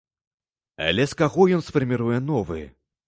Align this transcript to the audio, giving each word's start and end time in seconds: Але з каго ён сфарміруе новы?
Але 0.85 1.05
з 1.11 1.19
каго 1.19 1.47
ён 1.59 1.61
сфарміруе 1.67 2.17
новы? 2.31 2.63